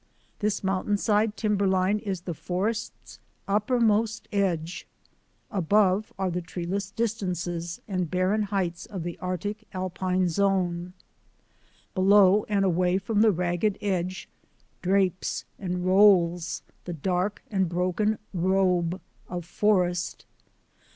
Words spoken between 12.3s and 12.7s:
and